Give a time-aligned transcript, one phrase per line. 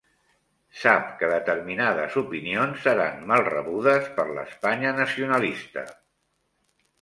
[0.83, 5.87] Sap que determinades opinions seran mal rebudes per l'Espanya nacionalista.